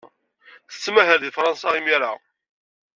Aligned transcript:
Tettmahal 0.69 1.19
deg 1.21 1.33
Fṛansa 1.37 1.69
imir-a. 1.79 2.13